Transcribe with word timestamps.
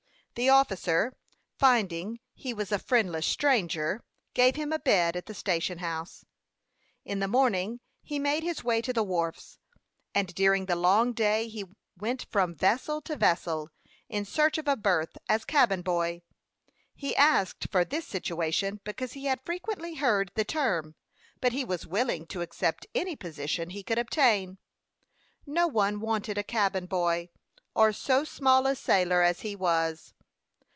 The 0.35 0.47
officer, 0.47 1.11
finding 1.59 2.21
he 2.33 2.53
was 2.53 2.71
a 2.71 2.79
friendless 2.79 3.25
stranger, 3.27 4.01
gave 4.33 4.55
him 4.55 4.71
a 4.71 4.79
bed 4.79 5.17
at 5.17 5.25
the 5.25 5.33
station 5.33 5.79
house. 5.79 6.23
In 7.03 7.19
the 7.19 7.27
morning 7.27 7.81
he 8.01 8.17
made 8.17 8.41
his 8.41 8.63
way 8.63 8.81
to 8.81 8.93
the 8.93 9.03
wharves, 9.03 9.59
and 10.15 10.33
during 10.33 10.65
the 10.67 10.75
long 10.77 11.11
day 11.11 11.49
he 11.49 11.65
went 11.97 12.27
from 12.31 12.55
vessel 12.55 13.01
to 13.01 13.17
vessel 13.17 13.69
in 14.07 14.23
search 14.23 14.57
of 14.57 14.69
a 14.69 14.77
berth 14.77 15.17
as 15.27 15.43
cabin 15.43 15.81
boy. 15.81 16.21
He 16.95 17.13
asked 17.17 17.67
for 17.69 17.83
this 17.83 18.07
situation, 18.07 18.79
because 18.85 19.11
he 19.11 19.25
had 19.25 19.43
frequently 19.45 19.95
heard 19.95 20.31
the 20.35 20.45
term; 20.45 20.95
but 21.41 21.51
he 21.51 21.65
was 21.65 21.85
willing 21.85 22.25
to 22.27 22.41
accept 22.41 22.87
any 22.95 23.17
position 23.17 23.71
he 23.71 23.83
could 23.83 23.99
obtain. 23.99 24.59
No 25.45 25.67
one 25.67 25.99
wanted 25.99 26.37
a 26.37 26.41
cabin 26.43 26.85
boy, 26.85 27.29
or 27.75 27.91
so 27.91 28.23
small 28.23 28.65
a 28.65 28.77
sailor 28.77 29.21
as 29.21 29.41
he 29.41 29.57
was. 29.57 30.13